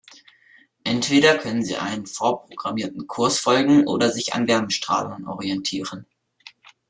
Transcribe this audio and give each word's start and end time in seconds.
Entweder 0.83 1.37
können 1.37 1.63
sie 1.63 1.75
einem 1.77 2.07
vorprogrammierten 2.07 3.05
Kurs 3.05 3.37
folgen 3.37 3.85
oder 3.85 4.09
sich 4.09 4.33
an 4.33 4.47
Wärmestrahlern 4.47 5.27
orientieren. 5.27 6.07